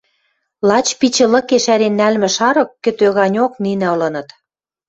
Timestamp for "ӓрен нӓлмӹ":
1.73-2.29